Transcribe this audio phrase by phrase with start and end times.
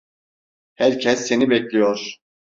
[0.75, 2.17] Herkes seni bekliyor.